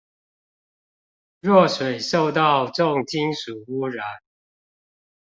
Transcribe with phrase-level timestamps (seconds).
[1.41, 4.03] 若水受到重金屬污染